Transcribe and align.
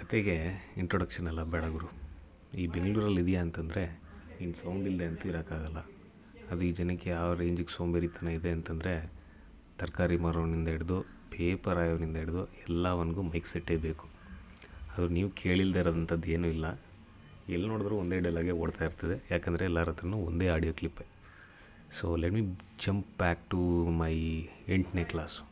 ಕತೆಗೆ 0.00 0.64
ಇಂಟ್ರೊಡಕ್ಷನ್ 0.76 1.26
ಎಲ್ಲ 1.26 1.42
ಬೇಡ 1.42 1.64
ಗುರು. 1.64 1.88
ಈ 2.58 2.66
ಬೆಂಗಳೂರಲ್ಲಿ 2.66 3.20
ಇದೆಯಾ 3.20 3.42
ಅಂತಂದರೆ 3.42 4.00
ಇನ್ನು 4.40 4.54
ಸೌಂಡ್ 4.54 4.86
ಇಲ್ಲದೆ 4.88 5.04
ಅಂತೂ 5.04 5.28
ಇರೋಕ್ಕಾಗಲ್ಲ. 5.28 5.78
ಅದು 6.50 6.62
ಈ 6.64 6.72
ಜನಕ್ಕೆ 6.72 7.10
ಯಾವ 7.10 7.34
ರೇಂಜಿಗೆ 7.34 7.72
ಸೋಂಬೇರಿತನ 7.72 8.28
ಇದೆ 8.28 8.50
ಅಂತಂದರೆ, 8.50 9.12
ತರಕಾರಿ 9.78 10.16
ಮಾರೋನಿಂದ 10.16 10.68
ಹಿಡ್ದು 10.68 11.02
ಪೇಪರ್ 11.02 11.78
ಆಯೋನಿಂದ 11.78 12.16
ಹಿಡ್ದು 12.16 12.46
ಎಲ್ಲವನಿಗೂ 12.46 13.22
ಮೈಕ್ 13.22 13.46
ಸೆಟ್ಟೇ 13.46 13.76
ಬೇಕು. 13.76 14.08
ಅದು 14.96 15.08
ನೀವು 15.08 15.30
ಕೇಳಿಲ್ಲದೆ 15.30 15.78
ಇರೋದಂಥದ್ದು 15.78 16.28
ಏನೂ 16.30 16.48
ಇಲ್ಲ. 16.48 16.80
ಎಲ್ಲಿ 17.48 17.68
ನೋಡಿದ್ರೂ 17.68 17.96
ಒಂದೇ 17.96 18.18
ಡೈಲಾಗೆ 18.20 18.50
ಓಡ್ತಾ 18.50 18.84
ಇರ್ತದೆ. 18.84 19.28
ಯಾಕಂದರೆ 19.30 19.64
ಎಲ್ಲರ 19.64 19.88
ಹತ್ರನೂ 19.88 20.16
ಒಂದೇ 20.16 20.48
audio 20.48 20.72
ಕ್ಲಿಪ್ಪೆ 20.72 21.06
so 21.90 22.16
let 22.16 22.34
me 22.34 22.40
jump 22.86 23.06
back 23.18 23.50
to 23.50 23.58
my 23.90 24.14
ಎಂಟನೇ 24.68 25.04
ಕ್ಲಾಸು 25.04 25.48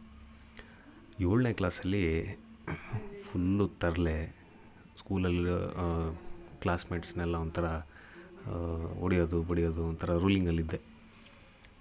ಏಳನೇ 1.20 1.52
ಕ್ಲಾಸಲ್ಲಿ 1.52 2.02
ಫುಲ್ಲು 3.36 3.64
ತರಲೆ 3.80 4.14
ಸ್ಕೂಲಲ್ಲಿ 4.98 5.50
ಕ್ಲಾಸ್ಮೇಟ್ಸ್ನೆಲ್ಲ 6.60 7.34
ಒಂಥರ 7.44 7.66
ಹೊಡಿಯೋದು, 9.00 9.38
ಬಡಿಯೋದು 9.48 9.80
ಒಂಥರ 9.88 10.10
ರೂಲಿಂಗಲ್ಲಿದ್ದೆ. 10.22 10.78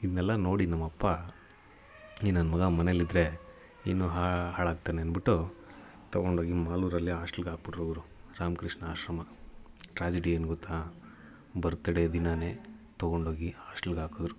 ಇದನ್ನೆಲ್ಲ 0.03 0.33
ನೋಡಿ 0.47 0.65
ನಮ್ಮಪ್ಪ, 0.71 1.05
ಈ 2.27 2.31
ನನ್ನ 2.37 2.47
ಮಗ 2.53 2.63
ಮನೇಲಿದ್ದರೆ 2.79 3.23
ಇನ್ನೂ 3.91 4.07
ಹಾ, 4.15 4.25
ಹಾಳಾಗ್ತಾನೆ 4.55 4.99
ಅಂದ್ಬಿಟ್ಟು 5.03 5.35
ತೊಗೊಂಡೋಗಿ 6.13 6.55
ಮಾಲೂರಲ್ಲಿ 6.65 7.13
ಹಾಸ್ಟೆಲ್ಗೆ 7.19 7.51
ಹಾಕ್ಬಿಟ್ರು 7.53 7.83
ಅವರು 7.85 8.03
ರಾಮಕೃಷ್ಣ 8.39 8.83
ಆಶ್ರಮ. 8.93 9.21
ಟ್ರಾಜಿಡಿ 9.95 10.33
ಏನು 10.37 10.49
ಗೊತ್ತಾ? 10.53 10.79
ಬರ್ತ್ಡೇ 11.63 12.03
ದಿನಾನೇ 12.15 12.51
ತೊಗೊಂಡೋಗಿ 13.03 13.51
ಹಾಸ್ಟೆಲ್ಗೆ 13.61 14.01
ಹಾಕಿದ್ರು. 14.05 14.37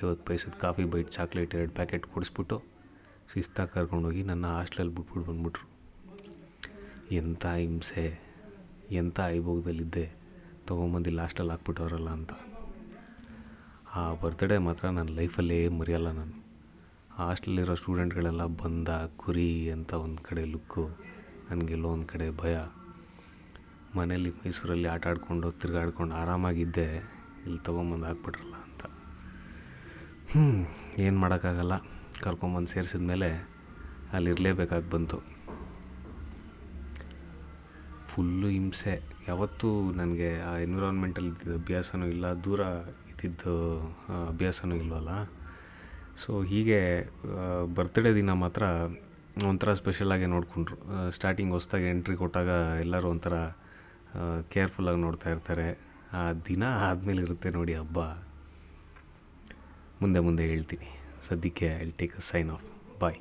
ಐವತ್ತು 0.00 0.24
ಪೈಸದ 0.30 0.54
ಕಾಫಿ 0.64 0.86
ಬೈಟ್, 0.94 1.10
ಚಾಕ್ಲೇಟ್ 1.18 1.54
ಎರಡು 1.60 1.74
ಪ್ಯಾಕೆಟ್ 1.80 2.06
ಕೊಡಿಸ್ಬಿಟ್ಟು, 2.14 2.58
ಶಿಸ್ತಾಗಿ 3.34 3.72
ಕರ್ಕೊಂಡೋಗಿ 3.74 4.24
ನನ್ನ 4.32 4.46
ಹಾಸ್ಟ್ಲಲ್ಲಿ 4.58 4.94
ಬಿಟ್ಬಿಟ್ಟು 4.96 5.28
ಬಂದ್ಬಿಟ್ರು. 5.32 5.66
ಎಂಥ 7.12 7.46
ಹಿಂಸೆ, 7.46 8.20
ಎಂಥ 8.90 9.20
ಐಭೋಗದಲ್ಲಿದ್ದೆ 9.26 10.12
ತೊಗೊಂಬಂದು 10.66 11.10
ಲಾಸ್ಟಲ್ಲಿ 11.10 11.52
ಹಾಕ್ಬಿಟ್ಟವ್ರಲ್ಲ 11.52 12.10
ಅಂತ. 12.10 12.32
ಆ 13.94 14.14
ಬರ್ತ್ಡೇ 14.14 14.58
ಮಾತ್ರ 14.58 14.88
ನನ್ನ 14.88 15.08
ಲೈಫಲ್ಲೇ 15.08 15.68
ಮರೆಯಲ್ಲ 15.68 16.10
ನಾನು. 16.10 16.44
ಹಾಸ್ಟೆಲಿರೋ 17.14 17.74
ಸ್ಟೂಡೆಂಟ್ಗಳೆಲ್ಲ 17.74 18.44
ಬಂದ, 18.44 18.88
ಕುರಿ 19.16 19.70
ಅಂತ 19.70 19.92
ಒಂದು 19.92 20.22
ಕಡೆ 20.22 20.44
ಲುಕ್ಕು 20.44 20.88
ನನಗೆಲ್ಲೋ 21.50 21.88
ಒಂದು 21.88 22.06
ಕಡೆ 22.06 22.36
ಭಯ. 22.36 22.58
ಮನೇಲಿ 23.96 24.30
ಮೈಸೂರಲ್ಲಿ 24.30 24.88
ಆಟ 24.88 25.06
ಆಡ್ಕೊಂಡು 25.06 25.52
ತಿರುಗಾಡ್ಕೊಂಡು 25.52 26.14
ಆರಾಮಾಗಿದ್ದೆ, 26.14 26.86
ಇಲ್ಲಿ 27.44 27.58
ತೊಗೊಂಬಂದು 27.58 28.06
ಹಾಕ್ಬಿಟ್ರಲ್ಲ 28.06 28.54
ಅಂತ. 28.54 28.84
ಹ್ಞೂ 30.32 30.68
ಏನು 31.02 31.18
ಮಾಡೋಕ್ಕಾಗಲ್ಲ. 31.18 31.72
ಕರ್ಕೊಂಬಂದು 32.22 32.66
ಸೇರಿಸಿದ 32.66 33.00
ಮೇಲೆ 33.00 33.28
ಅಲ್ಲಿ 34.12 34.30
ಇರಲೇಬೇಕಾಗಿ 34.30 34.90
ಬಂತು. 34.90 35.41
ಫುಲ್ಲು 38.12 38.48
ಹಿಂಸೆ. 38.48 38.94
ಯಾವತ್ತೂ 39.28 39.68
ನನಗೆ 39.92 40.30
ಆ 40.40 40.52
ಎನ್ವಿರಾನ್ಮೆಂಟಲ್ಲಿ 40.56 41.30
ಇದ್ದಿದ್ದು 41.30 41.58
ಅಭ್ಯಾಸನೂ 41.58 42.06
ಇಲ್ಲ, 42.06 42.26
ದೂರ 42.44 42.60
ಇದ್ದಿದ್ದು 43.10 43.54
ಅಭ್ಯಾಸವೂ 44.28 44.74
ಇಲ್ವಲ್ಲ? 44.74 45.12
ಸೊ 46.22 46.42
ಹೀಗೆ 46.42 46.80
ಬರ್ತ್ಡೇ 47.74 48.12
ದಿನ 48.14 48.32
ಮಾತ್ರ 48.42 48.62
ಒಂಥರ 49.48 49.70
ಸ್ಪೆಷಲಾಗೆ 49.74 50.26
ನೋಡಿಕೊಂಡ್ರು. 50.26 50.76
ಸ್ಟಾರ್ಟಿಂಗ್ 51.10 51.52
ಹೊಸ್ದಾಗಿ 51.52 51.86
ಎಂಟ್ರಿ 51.90 52.16
ಕೊಟ್ಟಾಗ 52.16 52.50
ಎಲ್ಲರೂ 52.80 53.08
ಒಂಥರ 53.08 53.34
ಕೇರ್ಫುಲ್ಲಾಗಿ 54.50 55.00
ನೋಡ್ತಾ 55.00 55.30
ಇರ್ತಾರೆ. 55.30 55.68
ಆ 56.12 56.22
ದಿನ 56.48 56.64
ಆದಮೇಲೆ 56.88 57.22
ಇರುತ್ತೆ 57.22 57.50
ನೋಡಿ 57.50 57.74
ಹಬ್ಬ. 57.74 57.98
ಮುಂದೆ 60.02 60.20
ಮುಂದೆ 60.20 60.44
ಹೇಳ್ತೀನಿ. 60.44 60.88
ಸದ್ಯಕ್ಕೆ 61.28 61.68
I 61.82 61.90
take 61.90 62.16
a 62.16 62.24
sign 62.30 62.50
off 62.50 62.66
bye 63.00 63.18